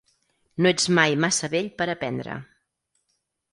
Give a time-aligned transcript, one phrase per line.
[0.65, 2.41] No ets mai massa vell per aprendre.